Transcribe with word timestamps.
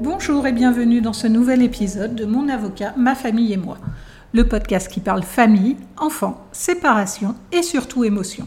Bonjour 0.00 0.46
et 0.46 0.52
bienvenue 0.52 1.00
dans 1.02 1.12
ce 1.12 1.26
nouvel 1.26 1.60
épisode 1.60 2.14
de 2.14 2.24
Mon 2.24 2.48
avocat, 2.48 2.94
ma 2.96 3.14
famille 3.14 3.52
et 3.52 3.58
moi, 3.58 3.76
le 4.32 4.48
podcast 4.48 4.90
qui 4.90 5.00
parle 5.00 5.22
famille, 5.22 5.76
enfants, 5.98 6.46
séparation 6.52 7.34
et 7.52 7.62
surtout 7.62 8.04
émotions. 8.04 8.46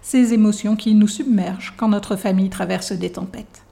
Ces 0.00 0.32
émotions 0.32 0.76
qui 0.76 0.94
nous 0.94 1.08
submergent 1.08 1.74
quand 1.76 1.88
notre 1.88 2.14
famille 2.14 2.50
traverse 2.50 2.92
des 2.92 3.10
tempêtes. 3.10 3.62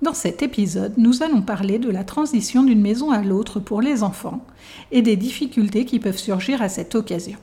Dans 0.00 0.14
cet 0.14 0.42
épisode, 0.42 0.94
nous 0.96 1.22
allons 1.22 1.42
parler 1.42 1.78
de 1.78 1.90
la 1.90 2.02
transition 2.02 2.62
d'une 2.62 2.80
maison 2.80 3.10
à 3.10 3.20
l'autre 3.22 3.60
pour 3.60 3.82
les 3.82 4.02
enfants 4.02 4.44
et 4.90 5.02
des 5.02 5.16
difficultés 5.16 5.84
qui 5.84 6.00
peuvent 6.00 6.16
surgir 6.16 6.62
à 6.62 6.70
cette 6.70 6.94
occasion. 6.94 7.38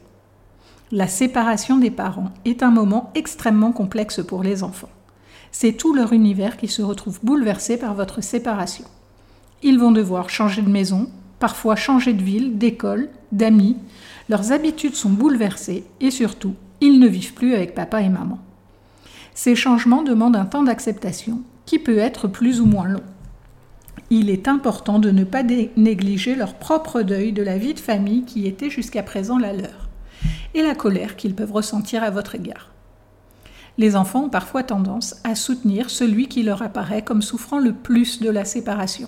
La 0.91 1.07
séparation 1.07 1.77
des 1.77 1.91
parents 1.91 2.31
est 2.45 2.63
un 2.63 2.71
moment 2.71 3.11
extrêmement 3.14 3.71
complexe 3.71 4.23
pour 4.25 4.41
les 4.41 4.64
enfants. 4.64 4.89
C'est 5.51 5.73
tout 5.73 5.93
leur 5.93 6.14
univers 6.14 6.57
qui 6.57 6.68
se 6.68 6.81
retrouve 6.81 7.19
bouleversé 7.21 7.77
par 7.77 7.93
votre 7.93 8.23
séparation. 8.23 8.86
Ils 9.61 9.78
vont 9.78 9.91
devoir 9.91 10.31
changer 10.31 10.64
de 10.64 10.69
maison, 10.69 11.07
parfois 11.37 11.75
changer 11.75 12.14
de 12.14 12.23
ville, 12.23 12.57
d'école, 12.57 13.09
d'amis. 13.31 13.78
Leurs 14.29 14.51
habitudes 14.51 14.95
sont 14.95 15.11
bouleversées 15.11 15.83
et 16.01 16.09
surtout, 16.09 16.55
ils 16.81 17.00
ne 17.00 17.07
vivent 17.07 17.36
plus 17.36 17.53
avec 17.53 17.75
papa 17.75 18.01
et 18.01 18.09
maman. 18.09 18.39
Ces 19.36 19.56
changements 19.56 20.01
demandent 20.01 20.37
un 20.37 20.45
temps 20.45 20.64
d'acceptation 20.64 21.42
qui 21.67 21.78
peut 21.78 22.00
être 22.00 22.28
plus 22.28 22.61
ou 22.61 22.65
moins 22.65 22.87
long. 22.87 23.03
Il 24.09 24.31
est 24.31 24.47
important 24.47 24.97
de 24.97 25.11
ne 25.11 25.23
pas 25.23 25.43
négliger 25.43 26.33
leur 26.33 26.56
propre 26.56 27.03
deuil 27.03 27.31
de 27.31 27.43
la 27.43 27.59
vie 27.59 27.75
de 27.75 27.79
famille 27.79 28.23
qui 28.23 28.47
était 28.47 28.71
jusqu'à 28.71 29.03
présent 29.03 29.37
la 29.37 29.53
leur, 29.53 29.79
et 30.53 30.61
la 30.61 30.75
colère 30.75 31.15
qu'ils 31.15 31.35
peuvent 31.35 31.51
ressentir 31.51 32.03
à 32.03 32.09
votre 32.09 32.35
égard. 32.35 32.69
Les 33.77 33.95
enfants 33.95 34.25
ont 34.25 34.30
parfois 34.30 34.63
tendance 34.63 35.16
à 35.23 35.36
soutenir 35.36 35.89
celui 35.89 36.28
qui 36.28 36.44
leur 36.44 36.61
apparaît 36.61 37.03
comme 37.03 37.22
souffrant 37.22 37.59
le 37.59 37.73
plus 37.73 38.19
de 38.19 38.30
la 38.30 38.45
séparation 38.45 39.08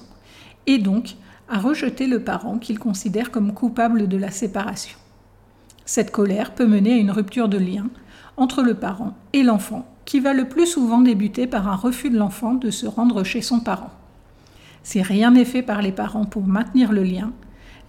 et 0.67 0.77
donc 0.77 1.15
à 1.49 1.59
rejeter 1.59 2.07
le 2.07 2.23
parent 2.23 2.57
qu'ils 2.57 2.79
considèrent 2.79 3.31
comme 3.31 3.53
coupable 3.53 4.07
de 4.07 4.17
la 4.17 4.31
séparation. 4.31 4.97
Cette 5.85 6.11
colère 6.11 6.53
peut 6.53 6.67
mener 6.67 6.93
à 6.93 6.97
une 6.97 7.11
rupture 7.11 7.49
de 7.49 7.57
lien 7.57 7.87
entre 8.37 8.63
le 8.63 8.75
parent 8.75 9.13
et 9.33 9.43
l'enfant, 9.43 9.85
qui 10.05 10.19
va 10.19 10.33
le 10.33 10.47
plus 10.47 10.65
souvent 10.65 11.01
débuter 11.01 11.47
par 11.47 11.67
un 11.67 11.75
refus 11.75 12.09
de 12.09 12.17
l'enfant 12.17 12.53
de 12.53 12.71
se 12.71 12.87
rendre 12.87 13.23
chez 13.23 13.41
son 13.41 13.59
parent. 13.59 13.91
Si 14.83 15.01
rien 15.01 15.31
n'est 15.31 15.45
fait 15.45 15.61
par 15.61 15.81
les 15.81 15.91
parents 15.91 16.25
pour 16.25 16.47
maintenir 16.47 16.91
le 16.91 17.03
lien, 17.03 17.31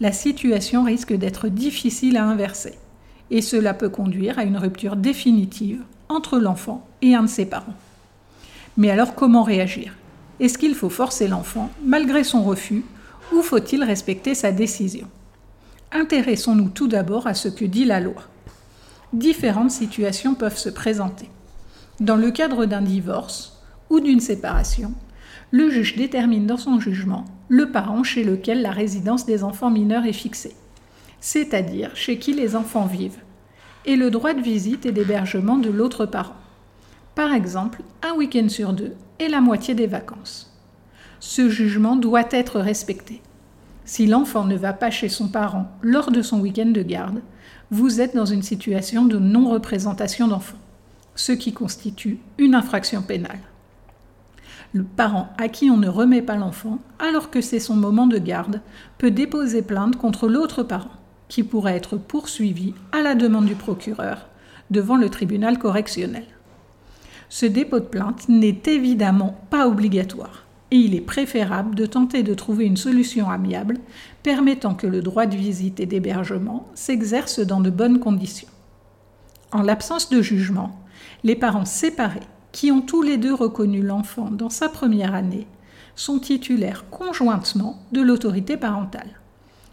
la 0.01 0.13
situation 0.13 0.83
risque 0.83 1.13
d'être 1.13 1.49
difficile 1.49 2.17
à 2.17 2.25
inverser, 2.27 2.75
et 3.33 3.41
cela 3.41 3.75
peut 3.75 3.89
conduire 3.89 4.39
à 4.39 4.45
une 4.45 4.59
rupture 4.59 4.95
définitive 4.95 5.83
entre 6.09 6.39
l'enfant 6.39 6.87
et 7.01 7.15
un 7.15 7.23
de 7.23 7.29
ses 7.29 7.47
parents. 7.47 7.75
Mais 8.77 8.91
alors 8.91 9.15
comment 9.15 9.43
réagir? 9.43 9.95
Est-ce 10.39 10.59
qu'il 10.59 10.75
faut 10.75 10.91
forcer 10.91 11.29
l'enfant 11.29 11.71
malgré 11.85 12.25
son 12.25 12.45
refus 12.45 12.85
ou 13.33 13.41
faut-il 13.41 13.83
respecter 13.83 14.35
sa 14.35 14.53
décision? 14.53 15.09
Intéressons-nous 15.93 16.69
tout 16.69 16.89
d'abord 16.89 17.27
à 17.27 17.35
ce 17.35 17.49
que 17.49 17.65
dit 17.65 17.87
la 17.87 18.01
loi. 18.01 18.23
Différentes 19.15 19.71
situations 19.71 20.35
peuvent 20.35 20.59
se 20.59 20.69
présenter. 20.69 21.29
Dans 22.01 22.17
le 22.17 22.31
cadre 22.31 22.67
d'un 22.67 22.83
divorce 22.83 23.63
ou 23.89 24.01
d'une 24.01 24.21
séparation, 24.21 24.93
le 25.51 25.71
juge 25.71 25.97
détermine 25.97 26.47
dans 26.47 26.59
son 26.59 26.81
jugement 26.81 27.25
le 27.49 27.71
parent 27.71 28.03
chez 28.03 28.25
lequel 28.25 28.61
la 28.61 28.71
résidence 28.73 29.25
des 29.25 29.43
enfants 29.43 29.71
mineurs 29.71 30.07
est 30.07 30.13
fixée, 30.13 30.57
c'est-à-dire 31.21 31.95
chez 31.95 32.19
qui 32.19 32.33
les 32.33 32.57
enfants 32.57 32.87
vivent, 32.87 33.22
et 33.85 33.97
le 33.97 34.11
droit 34.11 34.35
de 34.35 34.41
visite 34.41 34.87
et 34.87 34.93
d'hébergement 34.93 35.59
de 35.59 35.71
l'autre 35.71 36.07
parent. 36.07 36.37
Par 37.15 37.33
exemple, 37.33 37.83
un 38.03 38.15
week-end 38.15 38.49
sur 38.49 38.73
deux 38.73 38.95
et 39.19 39.29
la 39.29 39.41
moitié 39.41 39.75
des 39.75 39.87
vacances. 39.87 40.53
Ce 41.21 41.49
jugement 41.49 41.97
doit 41.97 42.25
être 42.31 42.59
respecté. 42.59 43.21
Si 43.85 44.07
l'enfant 44.07 44.45
ne 44.45 44.57
va 44.57 44.73
pas 44.73 44.91
chez 44.91 45.09
son 45.09 45.29
parent 45.29 45.71
lors 45.83 46.11
de 46.11 46.23
son 46.23 46.41
week-end 46.41 46.71
de 46.71 46.83
garde, 46.83 47.21
vous 47.71 48.01
êtes 48.01 48.15
dans 48.15 48.27
une 48.27 48.43
situation 48.43 49.05
de 49.05 49.19
non-représentation 49.19 50.29
d'enfant, 50.29 50.59
ce 51.15 51.33
qui 51.33 51.53
constitue 51.53 52.19
une 52.39 52.55
infraction 52.55 53.03
pénale. 53.03 53.41
Le 54.73 54.85
parent 54.85 55.29
à 55.37 55.49
qui 55.49 55.71
on 55.71 55.77
ne 55.77 55.89
remet 55.89 56.23
pas 56.23 56.37
l'enfant, 56.37 56.79
alors 56.99 57.31
que 57.31 57.41
c'est 57.41 57.61
son 57.61 57.77
moment 57.77 58.07
de 58.07 58.19
garde, 58.19 58.61
peut 58.99 59.11
déposer 59.11 59.63
plainte 59.63 59.97
contre 59.97 60.29
l'autre 60.29 60.63
parent, 60.63 61.02
qui 61.33 61.45
pourrait 61.45 61.77
être 61.77 61.97
poursuivi 61.97 62.75
à 62.93 63.01
la 63.01 63.15
demande 63.15 63.47
du 63.47 63.55
procureur 63.55 64.29
devant 64.71 64.97
le 64.97 65.09
tribunal 65.09 65.59
correctionnel. 65.59 66.27
Ce 67.31 67.47
dépôt 67.47 67.81
de 67.81 67.87
plainte 67.87 68.29
n'est 68.29 68.61
évidemment 68.67 69.41
pas 69.49 69.67
obligatoire 69.67 70.45
et 70.71 70.77
il 70.77 70.95
est 70.95 71.01
préférable 71.01 71.75
de 71.75 71.87
tenter 71.87 72.23
de 72.23 72.35
trouver 72.35 72.67
une 72.67 72.77
solution 72.77 73.31
amiable 73.31 73.79
permettant 74.23 74.75
que 74.75 74.87
le 74.87 75.01
droit 75.01 75.25
de 75.25 75.35
visite 75.35 75.81
et 75.81 75.87
d'hébergement 75.87 76.69
s'exerce 76.75 77.41
dans 77.41 77.61
de 77.61 77.71
bonnes 77.71 77.99
conditions. 77.99 78.49
En 79.53 79.63
l'absence 79.63 80.11
de 80.11 80.21
jugement, 80.21 80.79
les 81.25 81.37
parents 81.37 81.65
séparés, 81.65 82.29
qui 82.53 82.71
ont 82.71 82.83
tous 82.83 83.01
les 83.01 83.17
deux 83.17 83.33
reconnu 83.33 83.81
l'enfant 83.81 84.31
dans 84.31 84.51
sa 84.51 84.69
première 84.69 85.15
année, 85.15 85.47
sont 85.95 86.19
titulaires 86.19 86.85
conjointement 86.91 87.79
de 87.91 88.03
l'autorité 88.03 88.59
parentale, 88.59 89.22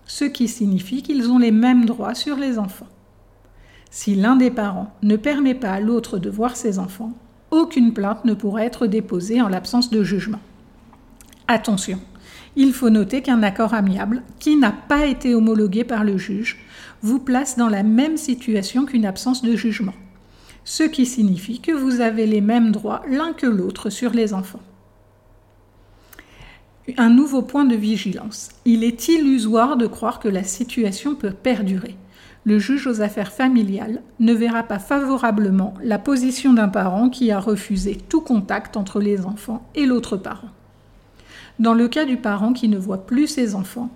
ce 0.10 0.26
qui 0.26 0.48
signifie 0.48 1.04
qu'ils 1.04 1.30
ont 1.30 1.38
les 1.38 1.52
mêmes 1.52 1.86
droits 1.86 2.16
sur 2.16 2.36
les 2.36 2.58
enfants. 2.58 2.88
Si 3.92 4.16
l'un 4.16 4.36
des 4.36 4.50
parents 4.50 4.92
ne 5.04 5.16
permet 5.16 5.54
pas 5.54 5.72
à 5.72 5.80
l'autre 5.80 6.18
de 6.18 6.32
voir 6.32 6.56
ses 6.56 6.80
enfants, 6.80 7.14
aucune 7.52 7.94
plainte 7.94 8.26
ne 8.26 8.34
pourra 8.34 8.66
être 8.66 8.88
déposée 8.88 9.40
en 9.40 9.48
l'absence 9.48 9.92
de 9.92 10.02
jugement. 10.02 10.40
Attention, 11.48 12.00
il 12.56 12.74
faut 12.74 12.90
noter 12.90 13.22
qu'un 13.22 13.44
accord 13.44 13.76
amiable, 13.76 14.24
qui 14.40 14.56
n'a 14.56 14.72
pas 14.72 15.06
été 15.06 15.36
homologué 15.36 15.84
par 15.84 16.04
le 16.04 16.18
juge, 16.18 16.58
vous 17.04 17.20
place 17.20 17.56
dans 17.56 17.70
la 17.70 17.84
même 17.84 18.18
situation 18.18 18.86
qu'une 18.86 19.06
absence 19.06 19.44
de 19.44 19.56
jugement, 19.56 19.94
ce 20.66 20.84
qui 20.84 21.06
signifie 21.06 21.60
que 21.60 21.72
vous 21.72 22.02
avez 22.02 22.26
les 22.26 22.42
mêmes 22.42 22.72
droits 22.72 23.04
l'un 23.08 23.34
que 23.34 23.46
l'autre 23.46 23.92
sur 23.92 24.10
les 24.10 24.34
enfants. 24.34 24.60
Un 26.98 27.10
nouveau 27.10 27.42
point 27.42 27.66
de 27.66 27.76
vigilance. 27.76 28.50
Il 28.66 28.84
est 28.84 29.08
illusoire 29.08 29.78
de 29.78 29.88
croire 29.88 30.20
que 30.20 30.28
la 30.28 30.44
situation 30.44 31.16
peut 31.16 31.32
perdurer 31.32 31.96
le 32.46 32.58
juge 32.58 32.88
aux 32.88 33.02
affaires 33.02 33.32
familiales 33.32 34.02
ne 34.20 34.34
verra 34.34 34.64
pas 34.64 34.80
favorablement 34.80 35.74
la 35.84 36.00
position 36.00 36.54
d'un 36.54 36.70
parent 36.70 37.10
qui 37.10 37.32
a 37.32 37.40
refusé 37.40 37.98
tout 38.10 38.22
contact 38.22 38.78
entre 38.78 39.00
les 39.00 39.26
enfants 39.26 39.68
et 39.76 39.86
l'autre 39.86 40.18
parent. 40.18 40.50
Dans 41.60 41.74
le 41.74 41.88
cas 41.88 42.06
du 42.06 42.18
parent 42.18 42.54
qui 42.54 42.70
ne 42.70 42.78
voit 42.78 43.06
plus 43.06 43.28
ses 43.28 43.56
enfants, 43.56 43.90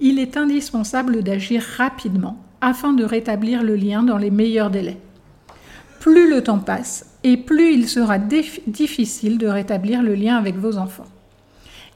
il 0.00 0.18
est 0.18 0.36
indispensable 0.36 1.22
d'agir 1.22 1.62
rapidement 1.76 2.36
afin 2.60 2.92
de 2.92 3.04
rétablir 3.04 3.62
le 3.62 3.76
lien 3.76 4.02
dans 4.02 4.18
les 4.18 4.30
meilleurs 4.30 4.70
délais. 4.70 4.98
Plus 6.00 6.28
le 6.28 6.42
temps 6.42 6.58
passe 6.58 7.06
et 7.22 7.36
plus 7.36 7.72
il 7.72 7.88
sera 7.88 8.18
difficile 8.18 9.38
de 9.38 9.46
rétablir 9.46 10.02
le 10.02 10.14
lien 10.14 10.36
avec 10.36 10.56
vos 10.56 10.76
enfants. 10.76 11.06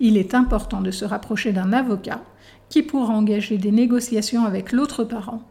Il 0.00 0.16
est 0.16 0.34
important 0.34 0.80
de 0.80 0.90
se 0.90 1.04
rapprocher 1.04 1.52
d'un 1.52 1.72
avocat 1.72 2.22
qui 2.68 2.82
pourra 2.82 3.14
engager 3.14 3.58
des 3.58 3.72
négociations 3.72 4.44
avec 4.44 4.72
l'autre 4.72 5.04
parent 5.04 5.42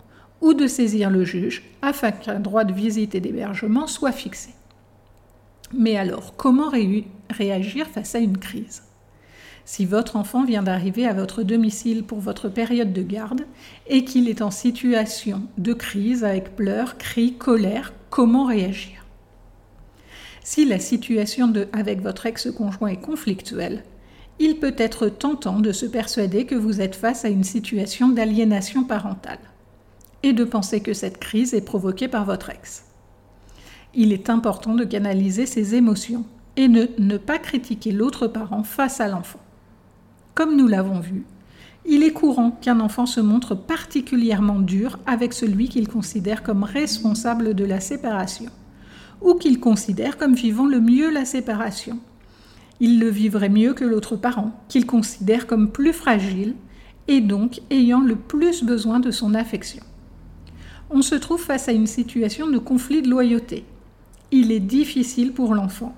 ou 0.42 0.54
de 0.54 0.68
saisir 0.68 1.10
le 1.10 1.26
juge 1.26 1.64
afin 1.82 2.12
qu'un 2.12 2.40
droit 2.40 2.64
de 2.64 2.74
visite 2.74 3.16
et 3.16 3.20
d'hébergement 3.20 3.88
soit 3.88 4.12
fixé. 4.12 4.52
Mais 5.74 5.98
alors, 5.98 6.36
comment 6.38 6.72
réagir 7.30 7.88
face 7.88 8.16
à 8.16 8.20
une 8.20 8.38
crise? 8.38 8.84
Si 9.66 9.86
votre 9.86 10.16
enfant 10.16 10.46
vient 10.46 10.64
d'arriver 10.64 11.06
à 11.06 11.14
votre 11.14 11.44
domicile 11.44 12.04
pour 12.06 12.22
votre 12.22 12.48
période 12.48 12.94
de 12.94 13.02
garde 13.02 13.42
et 13.88 14.06
qu'il 14.06 14.30
est 14.30 14.42
en 14.42 14.52
situation 14.52 15.42
de 15.58 15.74
crise 15.74 16.24
avec 16.24 16.56
pleurs, 16.56 16.98
cris, 16.98 17.34
colère, 17.34 17.92
comment 18.10 18.46
réagir? 18.46 19.06
Si 20.42 20.64
la 20.64 20.80
situation 20.80 21.52
avec 21.74 22.00
votre 22.00 22.28
ex-conjoint 22.28 22.88
est 22.88 23.02
conflictuelle, 23.02 23.84
il 24.40 24.58
peut 24.60 24.76
être 24.78 25.10
tentant 25.10 25.60
de 25.60 25.72
se 25.72 25.86
persuader 25.86 26.46
que 26.46 26.56
vous 26.56 26.82
êtes 26.82 26.96
face 26.96 27.26
à 27.26 27.30
une 27.30 27.44
situation 27.44 28.10
d'aliénation 28.10 28.84
parentale 28.84 29.40
et 30.24 30.34
de 30.34 30.44
penser 30.44 30.82
que 30.82 30.94
cette 30.94 31.20
crise 31.20 31.54
est 31.54 31.62
provoquée 31.62 32.08
par 32.08 32.26
votre 32.26 32.50
ex. 32.50 32.86
Il 33.94 34.14
est 34.14 34.30
important 34.30 34.76
de 34.76 34.84
canaliser 34.84 35.46
ses 35.46 35.76
émotions 35.76 36.26
et 36.56 36.68
de 36.68 36.90
ne 36.98 37.18
pas 37.18 37.40
critiquer 37.40 37.92
l'autre 37.92 38.28
parent 38.28 38.64
face 38.64 39.00
à 39.00 39.08
l'enfant. 39.08 39.40
Comme 40.36 40.56
nous 40.56 40.68
l'avons 40.68 41.00
vu, 41.00 41.26
il 41.86 42.04
est 42.04 42.12
courant 42.12 42.52
qu'un 42.52 42.80
enfant 42.80 43.06
se 43.06 43.22
montre 43.22 43.56
particulièrement 43.56 44.60
dur 44.60 45.00
avec 45.06 45.34
celui 45.34 45.70
qu'il 45.70 45.88
considère 45.88 46.44
comme 46.44 46.64
responsable 46.64 47.54
de 47.54 47.64
la 47.64 47.80
séparation, 47.80 48.52
ou 49.22 49.36
qu'il 49.36 49.60
considère 49.60 50.18
comme 50.18 50.36
vivant 50.36 50.66
le 50.66 50.82
mieux 50.82 51.10
la 51.10 51.26
séparation. 51.26 52.00
Il 52.80 53.00
le 53.00 53.10
vivrait 53.10 53.50
mieux 53.50 53.74
que 53.74 53.86
l'autre 53.86 54.16
parent, 54.16 54.52
qu'il 54.68 54.86
considère 54.86 55.48
comme 55.48 55.72
plus 55.72 55.94
fragile 55.94 56.56
et 57.08 57.22
donc 57.22 57.62
ayant 57.70 58.02
le 58.02 58.16
plus 58.16 58.64
besoin 58.64 59.00
de 59.00 59.12
son 59.12 59.34
affection. 59.34 59.84
on 60.90 61.02
se 61.02 61.16
trouve 61.16 61.42
face 61.42 61.68
à 61.68 61.74
une 61.74 61.88
situation 61.88 62.48
de 62.48 62.58
conflit 62.58 63.02
de 63.02 63.10
loyauté. 63.10 63.66
Il 64.32 64.52
est 64.52 64.60
difficile 64.60 65.34
pour 65.34 65.54
l'enfant 65.54 65.96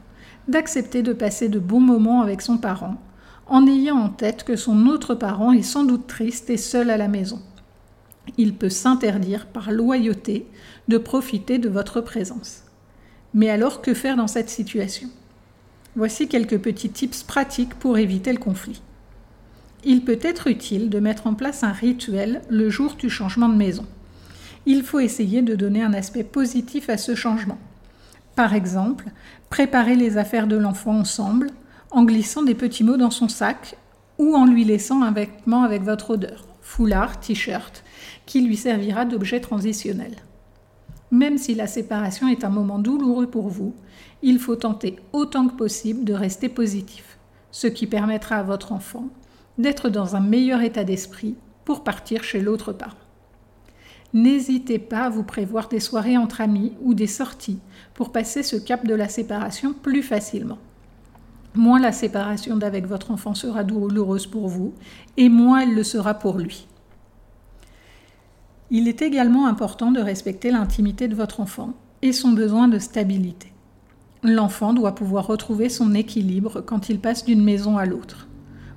d'accepter 0.49 1.03
de 1.03 1.13
passer 1.13 1.47
de 1.47 1.59
bons 1.59 1.79
moments 1.79 2.21
avec 2.21 2.41
son 2.41 2.57
parent, 2.57 2.95
en 3.47 3.67
ayant 3.67 3.97
en 3.97 4.09
tête 4.09 4.43
que 4.43 4.55
son 4.55 4.87
autre 4.87 5.15
parent 5.15 5.51
est 5.51 5.63
sans 5.63 5.83
doute 5.83 6.07
triste 6.07 6.49
et 6.49 6.57
seul 6.57 6.89
à 6.89 6.97
la 6.97 7.07
maison. 7.07 7.39
Il 8.37 8.53
peut 8.55 8.69
s'interdire 8.69 9.47
par 9.47 9.71
loyauté 9.71 10.47
de 10.87 10.97
profiter 10.97 11.57
de 11.57 11.69
votre 11.69 12.01
présence. 12.01 12.63
Mais 13.33 13.49
alors 13.49 13.81
que 13.81 13.93
faire 13.93 14.17
dans 14.17 14.27
cette 14.27 14.49
situation? 14.49 15.09
Voici 15.95 16.27
quelques 16.27 16.59
petits 16.59 16.89
tips 16.89 17.23
pratiques 17.23 17.73
pour 17.75 17.97
éviter 17.97 18.31
le 18.31 18.37
conflit. 18.37 18.81
Il 19.83 20.03
peut 20.03 20.19
être 20.21 20.47
utile 20.47 20.89
de 20.89 20.99
mettre 20.99 21.25
en 21.25 21.33
place 21.33 21.63
un 21.63 21.71
rituel 21.71 22.41
le 22.49 22.69
jour 22.69 22.95
du 22.95 23.09
changement 23.09 23.49
de 23.49 23.55
maison. 23.55 23.85
Il 24.65 24.83
faut 24.83 24.99
essayer 24.99 25.41
de 25.41 25.55
donner 25.55 25.81
un 25.81 25.93
aspect 25.93 26.23
positif 26.23 26.89
à 26.89 26.97
ce 26.97 27.15
changement. 27.15 27.57
Par 28.35 28.53
exemple, 28.53 29.05
préparer 29.49 29.95
les 29.95 30.17
affaires 30.17 30.47
de 30.47 30.57
l'enfant 30.57 30.99
ensemble 30.99 31.49
en 31.91 32.03
glissant 32.03 32.43
des 32.43 32.55
petits 32.55 32.83
mots 32.83 32.97
dans 32.97 33.11
son 33.11 33.27
sac 33.27 33.75
ou 34.17 34.35
en 34.35 34.45
lui 34.45 34.65
laissant 34.65 35.01
un 35.01 35.11
vêtement 35.11 35.63
avec 35.63 35.81
votre 35.81 36.11
odeur, 36.11 36.45
foulard, 36.61 37.19
t-shirt, 37.19 37.83
qui 38.25 38.41
lui 38.41 38.57
servira 38.57 39.05
d'objet 39.05 39.39
transitionnel. 39.39 40.15
Même 41.11 41.37
si 41.37 41.55
la 41.55 41.67
séparation 41.67 42.27
est 42.27 42.43
un 42.43 42.49
moment 42.49 42.77
douloureux 42.77 43.27
pour 43.27 43.49
vous, 43.49 43.73
il 44.21 44.37
faut 44.37 44.55
tenter 44.55 44.97
autant 45.11 45.47
que 45.47 45.55
possible 45.55 46.03
de 46.03 46.13
rester 46.13 46.49
positif, 46.49 47.17
ce 47.51 47.67
qui 47.67 47.87
permettra 47.87 48.35
à 48.35 48.43
votre 48.43 48.71
enfant 48.71 49.07
d'être 49.57 49.89
dans 49.89 50.15
un 50.15 50.21
meilleur 50.21 50.61
état 50.61 50.83
d'esprit 50.83 51.35
pour 51.65 51.83
partir 51.83 52.23
chez 52.23 52.41
l'autre 52.41 52.73
parent. 52.73 52.97
N'hésitez 54.13 54.79
pas 54.79 55.05
à 55.05 55.09
vous 55.09 55.23
prévoir 55.23 55.67
des 55.67 55.79
soirées 55.79 56.17
entre 56.17 56.41
amis 56.41 56.73
ou 56.81 56.93
des 56.93 57.07
sorties 57.07 57.59
pour 57.93 58.11
passer 58.11 58.41
ce 58.41 58.55
cap 58.55 58.85
de 58.85 58.95
la 58.95 59.07
séparation 59.07 59.73
plus 59.73 60.01
facilement. 60.01 60.57
Moins 61.55 61.79
la 61.79 61.91
séparation 61.91 62.55
d'avec 62.55 62.85
votre 62.87 63.11
enfant 63.11 63.35
sera 63.35 63.63
douloureuse 63.63 64.27
pour 64.27 64.47
vous 64.47 64.73
et 65.17 65.29
moins 65.29 65.61
elle 65.61 65.75
le 65.75 65.83
sera 65.83 66.13
pour 66.13 66.37
lui. 66.37 66.67
Il 68.71 68.87
est 68.87 69.01
également 69.01 69.47
important 69.47 69.91
de 69.91 69.99
respecter 69.99 70.51
l'intimité 70.51 71.07
de 71.07 71.15
votre 71.15 71.39
enfant 71.39 71.73
et 72.01 72.13
son 72.13 72.31
besoin 72.31 72.67
de 72.67 72.77
stabilité. 72.77 73.51
L'enfant 74.21 74.73
doit 74.73 74.93
pouvoir 74.93 75.25
retrouver 75.25 75.69
son 75.69 75.95
équilibre 75.95 76.61
quand 76.61 76.89
il 76.89 76.99
passe 76.99 77.25
d'une 77.25 77.43
maison 77.43 77.77
à 77.77 77.85
l'autre. 77.85 78.27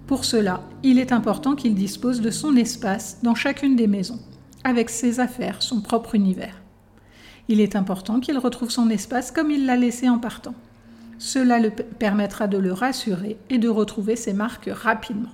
Pour 0.07 0.25
cela, 0.25 0.63
il 0.83 0.99
est 0.99 1.13
important 1.13 1.55
qu'il 1.55 1.75
dispose 1.75 2.21
de 2.21 2.31
son 2.31 2.57
espace 2.57 3.19
dans 3.23 3.35
chacune 3.35 3.77
des 3.77 3.87
maisons, 3.87 4.21
avec 4.65 4.89
ses 4.89 5.21
affaires, 5.21 5.63
son 5.63 5.81
propre 5.81 6.15
univers. 6.15 6.63
Il 7.49 7.61
est 7.61 7.77
important 7.77 8.21
qu'il 8.21 8.39
retrouve 8.39 8.71
son 8.71 8.89
espace 8.89 9.31
comme 9.31 9.51
il 9.51 9.67
l'a 9.67 9.77
laissé 9.77 10.09
en 10.09 10.19
partant. 10.19 10.55
Cela 11.19 11.59
le 11.59 11.71
permettra 11.71 12.47
de 12.47 12.57
le 12.57 12.73
rassurer 12.73 13.37
et 13.51 13.59
de 13.59 13.69
retrouver 13.69 14.17
ses 14.17 14.33
marques 14.33 14.71
rapidement. 14.73 15.31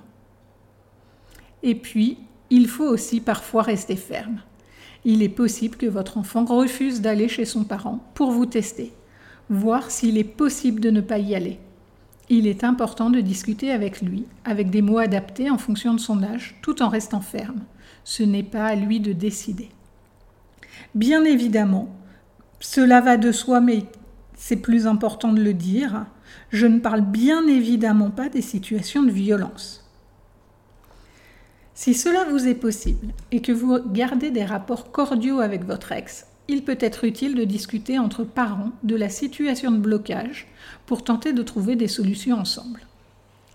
Et 1.63 1.75
puis, 1.75 2.17
il 2.49 2.67
faut 2.67 2.87
aussi 2.87 3.21
parfois 3.21 3.63
rester 3.63 3.95
ferme. 3.95 4.41
Il 5.05 5.23
est 5.23 5.29
possible 5.29 5.77
que 5.77 5.85
votre 5.85 6.17
enfant 6.17 6.45
refuse 6.45 7.01
d'aller 7.01 7.27
chez 7.27 7.45
son 7.45 7.63
parent 7.63 8.03
pour 8.15 8.31
vous 8.31 8.45
tester 8.45 8.93
voir 9.49 9.89
s'il 9.89 10.17
est 10.17 10.23
possible 10.23 10.79
de 10.79 10.91
ne 10.91 11.01
pas 11.01 11.17
y 11.17 11.35
aller. 11.35 11.59
Il 12.29 12.45
est 12.45 12.63
important 12.63 13.09
de 13.09 13.21
discuter 13.21 13.71
avec 13.71 14.01
lui, 14.01 14.25
avec 14.45 14.69
des 14.69 14.83
mots 14.83 14.99
adaptés 14.99 15.49
en 15.49 15.57
fonction 15.57 15.93
de 15.95 15.99
son 15.99 16.21
âge, 16.21 16.55
tout 16.61 16.83
en 16.83 16.89
restant 16.89 17.21
ferme. 17.21 17.61
Ce 18.03 18.21
n'est 18.21 18.43
pas 18.43 18.67
à 18.67 18.75
lui 18.75 18.99
de 18.99 19.13
décider. 19.13 19.69
Bien 20.93 21.25
évidemment, 21.25 21.89
cela 22.59 23.01
va 23.01 23.17
de 23.17 23.31
soi, 23.31 23.59
mais 23.59 23.85
c'est 24.35 24.57
plus 24.57 24.85
important 24.85 25.33
de 25.33 25.41
le 25.41 25.53
dire, 25.53 26.05
je 26.51 26.67
ne 26.67 26.79
parle 26.79 27.01
bien 27.01 27.47
évidemment 27.47 28.11
pas 28.11 28.29
des 28.29 28.43
situations 28.43 29.03
de 29.03 29.11
violence. 29.11 29.88
Si 31.81 31.93
cela 31.93 32.25
vous 32.25 32.45
est 32.45 32.55
possible 32.55 33.13
et 33.31 33.41
que 33.41 33.53
vous 33.53 33.79
gardez 33.93 34.31
des 34.31 34.43
rapports 34.43 34.91
cordiaux 34.91 35.39
avec 35.39 35.63
votre 35.63 35.93
ex, 35.93 36.25
il 36.49 36.65
peut 36.65 36.77
être 36.77 37.05
utile 37.05 37.35
de 37.35 37.45
discuter 37.45 37.97
entre 37.97 38.25
parents 38.25 38.73
de 38.83 38.97
la 38.97 39.07
situation 39.07 39.71
de 39.71 39.77
blocage 39.77 40.47
pour 40.85 41.05
tenter 41.05 41.31
de 41.31 41.41
trouver 41.41 41.77
des 41.77 41.87
solutions 41.87 42.37
ensemble. 42.37 42.81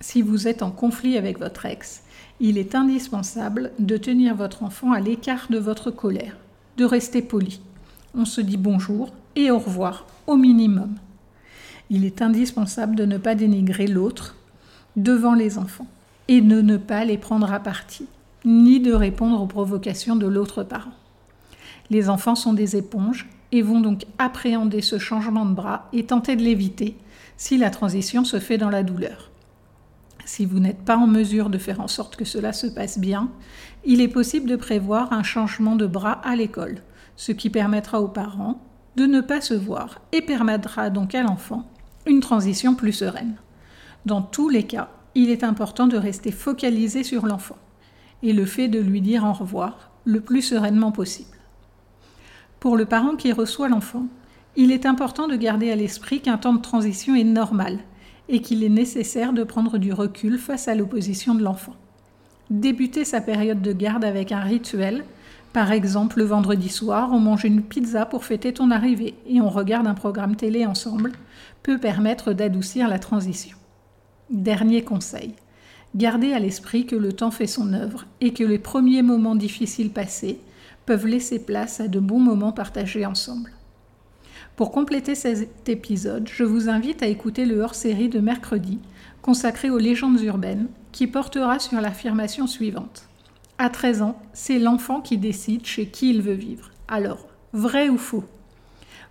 Si 0.00 0.22
vous 0.22 0.48
êtes 0.48 0.62
en 0.62 0.70
conflit 0.70 1.18
avec 1.18 1.38
votre 1.38 1.66
ex, 1.66 2.02
il 2.40 2.56
est 2.56 2.74
indispensable 2.74 3.72
de 3.78 3.98
tenir 3.98 4.34
votre 4.34 4.62
enfant 4.62 4.92
à 4.92 5.00
l'écart 5.00 5.48
de 5.50 5.58
votre 5.58 5.90
colère, 5.90 6.38
de 6.78 6.86
rester 6.86 7.20
poli. 7.20 7.60
On 8.14 8.24
se 8.24 8.40
dit 8.40 8.56
bonjour 8.56 9.12
et 9.36 9.50
au 9.50 9.58
revoir 9.58 10.06
au 10.26 10.36
minimum. 10.36 10.94
Il 11.90 12.06
est 12.06 12.22
indispensable 12.22 12.96
de 12.96 13.04
ne 13.04 13.18
pas 13.18 13.34
dénigrer 13.34 13.86
l'autre 13.86 14.34
devant 14.96 15.34
les 15.34 15.58
enfants 15.58 15.88
et 16.28 16.40
de 16.40 16.62
ne 16.62 16.78
pas 16.78 17.04
les 17.04 17.18
prendre 17.18 17.52
à 17.52 17.60
partie, 17.60 18.06
ni 18.44 18.80
de 18.80 18.92
répondre 18.92 19.40
aux 19.40 19.46
provocations 19.46 20.16
de 20.16 20.26
l'autre 20.26 20.62
parent. 20.62 20.92
Les 21.90 22.08
enfants 22.08 22.34
sont 22.34 22.52
des 22.52 22.76
éponges 22.76 23.28
et 23.52 23.62
vont 23.62 23.80
donc 23.80 24.04
appréhender 24.18 24.80
ce 24.80 24.98
changement 24.98 25.46
de 25.46 25.54
bras 25.54 25.88
et 25.92 26.04
tenter 26.04 26.36
de 26.36 26.42
l'éviter 26.42 26.96
si 27.36 27.56
la 27.56 27.70
transition 27.70 28.24
se 28.24 28.40
fait 28.40 28.58
dans 28.58 28.70
la 28.70 28.82
douleur. 28.82 29.30
Si 30.24 30.46
vous 30.46 30.58
n'êtes 30.58 30.84
pas 30.84 30.96
en 30.96 31.06
mesure 31.06 31.50
de 31.50 31.58
faire 31.58 31.80
en 31.80 31.88
sorte 31.88 32.16
que 32.16 32.24
cela 32.24 32.52
se 32.52 32.66
passe 32.66 32.98
bien, 32.98 33.30
il 33.84 34.00
est 34.00 34.08
possible 34.08 34.48
de 34.48 34.56
prévoir 34.56 35.12
un 35.12 35.22
changement 35.22 35.76
de 35.76 35.86
bras 35.86 36.20
à 36.24 36.34
l'école, 36.34 36.78
ce 37.16 37.32
qui 37.32 37.50
permettra 37.50 38.00
aux 38.00 38.08
parents 38.08 38.60
de 38.96 39.06
ne 39.06 39.20
pas 39.20 39.40
se 39.40 39.54
voir 39.54 40.00
et 40.12 40.22
permettra 40.22 40.88
donc 40.88 41.14
à 41.14 41.22
l'enfant 41.22 41.68
une 42.06 42.20
transition 42.20 42.74
plus 42.74 42.92
sereine. 42.92 43.36
Dans 44.06 44.22
tous 44.22 44.48
les 44.48 44.64
cas, 44.64 44.88
il 45.14 45.30
est 45.30 45.44
important 45.44 45.86
de 45.86 45.96
rester 45.96 46.30
focalisé 46.30 47.02
sur 47.02 47.26
l'enfant 47.26 47.56
et 48.24 48.32
le 48.32 48.46
fait 48.46 48.68
de 48.68 48.80
lui 48.80 49.00
dire 49.00 49.24
au 49.24 49.32
revoir 49.32 49.92
le 50.04 50.20
plus 50.20 50.42
sereinement 50.42 50.90
possible. 50.90 51.28
Pour 52.58 52.76
le 52.76 52.86
parent 52.86 53.16
qui 53.16 53.32
reçoit 53.32 53.68
l'enfant, 53.68 54.06
il 54.56 54.72
est 54.72 54.86
important 54.86 55.28
de 55.28 55.36
garder 55.36 55.70
à 55.70 55.76
l'esprit 55.76 56.20
qu'un 56.20 56.38
temps 56.38 56.54
de 56.54 56.62
transition 56.62 57.14
est 57.14 57.24
normal 57.24 57.78
et 58.28 58.40
qu'il 58.40 58.64
est 58.64 58.70
nécessaire 58.70 59.34
de 59.34 59.44
prendre 59.44 59.76
du 59.76 59.92
recul 59.92 60.38
face 60.38 60.68
à 60.68 60.74
l'opposition 60.74 61.34
de 61.34 61.42
l'enfant. 61.42 61.74
Débuter 62.48 63.04
sa 63.04 63.20
période 63.20 63.60
de 63.60 63.72
garde 63.72 64.04
avec 64.04 64.32
un 64.32 64.40
rituel, 64.40 65.04
par 65.52 65.70
exemple 65.70 66.18
le 66.18 66.24
vendredi 66.24 66.70
soir, 66.70 67.10
on 67.12 67.20
mange 67.20 67.44
une 67.44 67.62
pizza 67.62 68.06
pour 68.06 68.24
fêter 68.24 68.54
ton 68.54 68.70
arrivée 68.70 69.14
et 69.26 69.42
on 69.42 69.50
regarde 69.50 69.86
un 69.86 69.94
programme 69.94 70.36
télé 70.36 70.64
ensemble, 70.64 71.12
peut 71.62 71.78
permettre 71.78 72.32
d'adoucir 72.32 72.88
la 72.88 72.98
transition. 72.98 73.58
Dernier 74.30 74.82
conseil, 74.82 75.34
gardez 75.94 76.32
à 76.32 76.38
l'esprit 76.38 76.86
que 76.86 76.96
le 76.96 77.12
temps 77.12 77.30
fait 77.30 77.46
son 77.46 77.72
œuvre 77.72 78.06
et 78.20 78.32
que 78.32 78.44
les 78.44 78.58
premiers 78.58 79.02
moments 79.02 79.34
difficiles 79.34 79.90
passés 79.90 80.40
peuvent 80.86 81.06
laisser 81.06 81.38
place 81.38 81.80
à 81.80 81.88
de 81.88 82.00
bons 82.00 82.20
moments 82.20 82.52
partagés 82.52 83.06
ensemble. 83.06 83.52
Pour 84.56 84.70
compléter 84.70 85.14
cet 85.14 85.68
épisode, 85.68 86.28
je 86.32 86.44
vous 86.44 86.68
invite 86.68 87.02
à 87.02 87.06
écouter 87.06 87.44
le 87.44 87.60
hors-série 87.60 88.08
de 88.08 88.20
mercredi 88.20 88.78
consacré 89.20 89.70
aux 89.70 89.78
légendes 89.78 90.20
urbaines 90.20 90.68
qui 90.92 91.06
portera 91.06 91.58
sur 91.58 91.80
l'affirmation 91.80 92.46
suivante. 92.46 93.08
À 93.58 93.70
13 93.70 94.02
ans, 94.02 94.18
c'est 94.32 94.58
l'enfant 94.58 95.00
qui 95.00 95.16
décide 95.16 95.64
chez 95.64 95.86
qui 95.86 96.10
il 96.10 96.22
veut 96.22 96.34
vivre. 96.34 96.70
Alors, 96.88 97.26
vrai 97.52 97.88
ou 97.88 97.98
faux? 97.98 98.24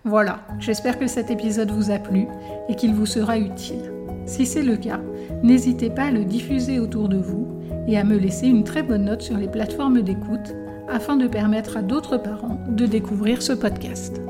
Voilà, 0.05 0.45
j'espère 0.59 0.99
que 0.99 1.07
cet 1.07 1.31
épisode 1.31 1.71
vous 1.71 1.91
a 1.91 1.97
plu 1.97 2.27
et 2.69 2.75
qu'il 2.75 2.93
vous 2.93 3.05
sera 3.05 3.37
utile. 3.37 4.02
Si 4.25 4.45
c'est 4.45 4.63
le 4.63 4.77
cas, 4.77 5.01
n'hésitez 5.43 5.89
pas 5.89 6.05
à 6.05 6.11
le 6.11 6.25
diffuser 6.25 6.79
autour 6.79 7.09
de 7.09 7.17
vous 7.17 7.47
et 7.87 7.97
à 7.97 8.03
me 8.03 8.17
laisser 8.17 8.47
une 8.47 8.63
très 8.63 8.83
bonne 8.83 9.05
note 9.05 9.21
sur 9.21 9.37
les 9.37 9.47
plateformes 9.47 10.01
d'écoute 10.01 10.55
afin 10.87 11.17
de 11.17 11.27
permettre 11.27 11.77
à 11.77 11.81
d'autres 11.81 12.17
parents 12.17 12.59
de 12.69 12.85
découvrir 12.85 13.41
ce 13.41 13.53
podcast. 13.53 14.21